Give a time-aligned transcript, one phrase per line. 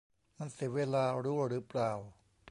[0.37, 1.91] มันเสียเวลา รู้หรือเปล่า